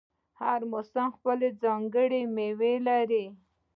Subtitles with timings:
[0.41, 3.25] هر موسم خپله ځانګړې میوه لري.